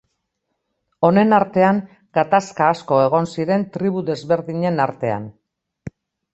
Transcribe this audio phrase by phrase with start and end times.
[1.09, 1.81] Honen artean
[2.19, 5.33] gatazka asko egon ziren tribu desberdinen artean.